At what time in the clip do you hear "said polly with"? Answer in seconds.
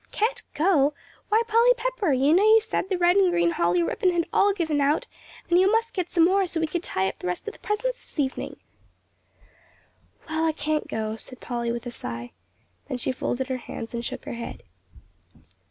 11.17-11.85